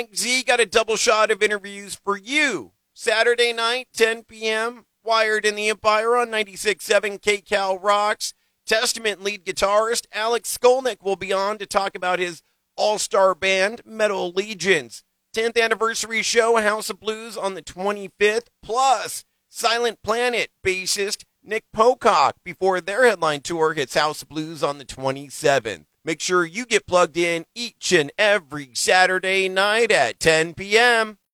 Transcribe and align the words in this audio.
Mike 0.00 0.16
Z 0.16 0.44
got 0.44 0.60
a 0.60 0.64
double 0.64 0.96
shot 0.96 1.30
of 1.30 1.42
interviews 1.42 1.94
for 1.94 2.16
you. 2.16 2.72
Saturday 2.94 3.52
night, 3.52 3.88
10 3.92 4.22
p.m., 4.22 4.86
Wired 5.04 5.44
in 5.44 5.56
the 5.56 5.68
Empire 5.68 6.16
on 6.16 6.28
96.7 6.28 7.20
KCal 7.20 7.78
Rocks. 7.82 8.32
Testament 8.66 9.22
lead 9.22 9.44
guitarist 9.44 10.06
Alex 10.10 10.56
Skolnick 10.56 11.02
will 11.02 11.16
be 11.16 11.34
on 11.34 11.58
to 11.58 11.66
talk 11.66 11.94
about 11.94 12.18
his 12.18 12.42
all-star 12.76 13.34
band, 13.34 13.82
Metal 13.84 14.28
Allegiance. 14.28 15.02
10th 15.36 15.62
anniversary 15.62 16.22
show, 16.22 16.56
House 16.56 16.88
of 16.88 16.98
Blues 16.98 17.36
on 17.36 17.52
the 17.52 17.62
25th, 17.62 18.46
plus 18.62 19.26
Silent 19.50 19.98
Planet 20.02 20.48
bassist 20.64 21.24
Nick 21.42 21.64
Pocock 21.74 22.36
before 22.42 22.80
their 22.80 23.04
headline 23.04 23.42
tour 23.42 23.74
hits 23.74 23.92
House 23.92 24.22
of 24.22 24.30
Blues 24.30 24.62
on 24.62 24.78
the 24.78 24.86
27th. 24.86 25.84
Make 26.04 26.20
sure 26.20 26.44
you 26.44 26.64
get 26.64 26.86
plugged 26.86 27.16
in 27.18 27.44
each 27.54 27.92
and 27.92 28.10
every 28.18 28.70
Saturday 28.74 29.48
night 29.48 29.92
at 29.92 30.18
10 30.18 30.54
p.m. 30.54 31.18